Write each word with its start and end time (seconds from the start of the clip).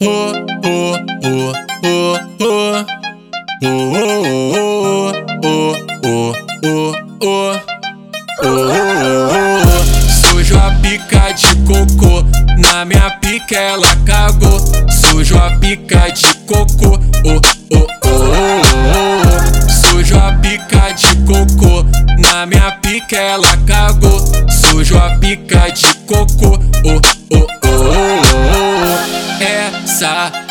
oh, 0.00 0.46
oh, 0.64 0.96
oh, 1.24 1.52
oh, 1.84 2.18
oh. 2.40 2.86
Oh, 3.60 3.66
oh, 3.66 5.12
oh, 5.42 5.74
oh, 6.04 6.34
oh, 6.64 6.94
oh, 7.24 7.56
oh, 8.44 9.84
Sujo 10.22 10.56
a 10.56 10.70
pica 10.80 11.32
de 11.32 11.48
cocô, 11.66 12.22
na 12.58 12.84
minha 12.84 13.10
pica 13.20 13.56
ela 13.56 13.96
cagou. 14.06 14.60
Sujo 14.88 15.36
a 15.36 15.50
pica 15.58 16.08
de 16.12 16.32
cocô, 16.46 17.00
oh, 17.24 17.40
oh, 17.74 17.86
oh, 18.04 18.62
oh. 18.84 19.68
Sujo 19.68 20.16
a 20.16 20.32
pica 20.40 20.92
de 20.92 21.16
cocô, 21.26 21.84
na 22.18 22.46
minha 22.46 22.70
pica 22.80 23.16
ela 23.16 23.56
cagou. 23.66 24.20
Sujo 24.48 24.96
a 24.96 25.16
pica 25.18 25.68
de 25.70 25.92
cocô, 26.06 26.57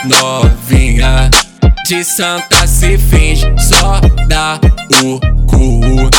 novinha 0.08 1.30
de 1.86 2.04
santa 2.04 2.68
se 2.68 2.98
finge, 2.98 3.46
só 3.58 4.00
dá 4.28 4.60
o 5.04 5.20
cu 5.46 6.10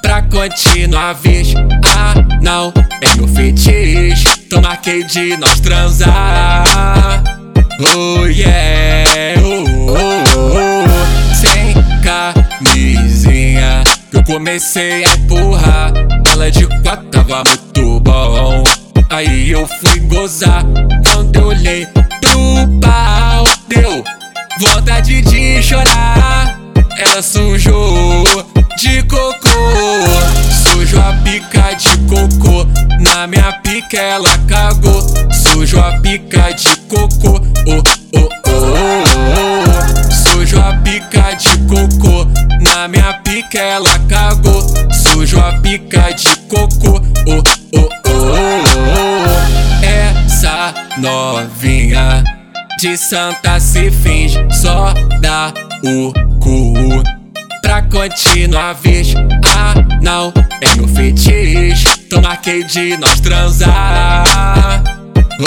pra 0.00 0.22
continuar 0.22 1.14
vez. 1.14 1.54
Ah, 1.94 2.14
não, 2.42 2.72
é 3.00 3.16
meu 3.16 3.28
fetiche. 3.28 4.24
Tô 4.48 4.60
marquei 4.60 5.04
de 5.04 5.36
nós 5.36 5.60
transar. 5.60 7.22
Oh 7.96 8.26
yeah, 8.26 9.40
oh, 9.42 9.64
oh, 9.90 10.24
oh. 10.36 11.34
sem 11.34 11.74
camisinha. 12.02 13.82
Eu 14.12 14.24
comecei 14.24 15.04
a 15.04 15.14
empurrar, 15.14 15.92
ela 16.32 16.50
de 16.50 16.66
quatro 16.82 17.08
tava 17.10 17.42
muito 17.46 18.00
bom. 18.00 18.64
Aí 19.10 19.50
eu 19.50 19.66
fui 19.66 20.00
gozar 20.00 20.64
quando 21.12 21.36
eu 21.36 21.46
olhei 21.48 21.86
pro 21.86 22.80
pau, 22.80 23.09
deu 23.70 24.04
vontade 24.58 25.22
de 25.22 25.62
chorar. 25.62 26.58
Ela 26.98 27.22
sujou 27.22 28.24
de 28.76 29.02
cocô, 29.04 29.48
sujou 30.70 31.00
a 31.00 31.12
pica 31.24 31.72
de 31.74 31.96
cocô. 32.08 32.66
Na 33.00 33.26
minha 33.26 33.52
pica 33.62 33.96
ela 33.96 34.36
cagou, 34.48 35.00
sujou 35.32 35.80
a 35.80 35.98
pica 36.00 36.52
de 36.52 36.76
cocô. 36.88 37.40
Oh, 37.66 37.82
oh, 38.16 38.28
oh, 38.46 38.50
oh. 38.50 40.12
Sujou 40.12 40.60
a 40.60 40.74
pica 40.78 41.32
de 41.34 41.56
cocô. 41.68 42.26
Na 42.60 42.88
minha 42.88 43.14
pica 43.24 43.58
ela 43.58 43.98
cagou, 44.08 44.62
sujou 44.92 45.40
a 45.40 45.52
pica 45.60 46.12
de 46.12 46.36
cocô. 46.48 47.00
Oh, 47.26 47.42
oh, 47.74 47.88
oh, 48.06 48.12
oh. 48.12 49.84
Essa 49.86 50.74
novinha 50.98 52.22
de 52.80 52.96
santa 52.96 53.60
se 53.60 53.90
finge, 53.90 54.38
só 54.50 54.94
dá 55.20 55.52
o 55.84 56.14
cu 56.38 57.02
pra 57.60 57.82
continuar 57.82 58.72
vez. 58.72 59.12
Ah, 59.54 59.74
não, 60.00 60.32
é 60.62 60.76
meu 60.76 60.88
fetiche. 60.88 61.84
Tô 62.08 62.22
marquei 62.22 62.64
de 62.64 62.96
nós 62.96 63.20
transar. 63.20 64.82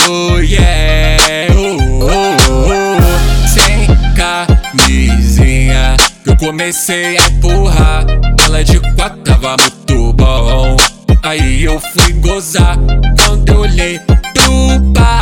Oh 0.08 0.38
yeah, 0.38 1.52
oh, 1.56 2.06
oh, 2.06 2.38
oh. 2.70 3.48
sem 3.48 3.88
camisinha. 4.14 5.98
Eu 6.28 6.38
comecei 6.38 7.18
a 7.18 7.28
empurrar, 7.30 8.06
ela 8.46 8.64
de 8.64 8.80
quatro 8.96 9.24
tava 9.24 9.56
muito 9.60 10.14
bom. 10.14 10.78
Aí 11.24 11.64
eu 11.64 11.80
fui 11.80 12.14
gozar 12.14 12.78
quando 13.26 13.50
eu 13.50 13.60
olhei 13.62 13.98
pro 13.98 14.94
pau, 14.94 15.13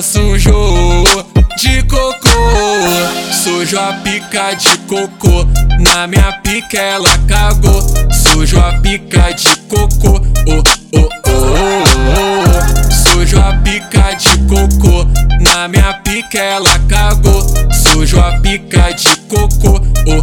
Ela 0.00 0.02
sujou 0.02 1.04
de 1.58 1.82
cocô, 1.82 2.30
sujou 3.34 3.78
a 3.78 3.92
pica 4.02 4.54
de 4.54 4.78
cocô. 4.88 5.44
Na 5.78 6.06
minha 6.06 6.32
pica 6.40 6.78
ela 6.78 7.18
cagou, 7.28 7.82
sujou 8.10 8.62
a 8.62 8.72
pica 8.80 9.30
de 9.32 9.54
cocô. 9.68 10.22
Oh, 10.48 10.62
oh, 10.96 11.08
oh, 11.26 11.44
oh. 12.16 13.10
Sujou 13.10 13.42
a 13.42 13.52
pica 13.58 14.14
de 14.14 14.38
cocô. 14.48 15.04
Na 15.38 15.68
minha 15.68 15.92
pica 16.02 16.38
ela 16.38 16.78
cagou, 16.88 17.44
sujou 17.70 18.20
a 18.20 18.38
pica 18.38 18.92
de 18.92 19.14
cocô. 19.28 19.82
Oh, 20.06 20.22